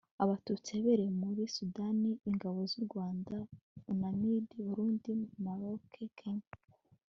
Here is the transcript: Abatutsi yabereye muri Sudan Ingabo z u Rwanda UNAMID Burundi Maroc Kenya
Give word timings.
Abatutsi 0.23 0.69
yabereye 0.77 1.11
muri 1.21 1.41
Sudan 1.55 1.99
Ingabo 2.29 2.59
z 2.71 2.73
u 2.79 2.83
Rwanda 2.87 3.35
UNAMID 3.91 4.45
Burundi 4.63 5.11
Maroc 5.43 5.83
Kenya 6.19 6.51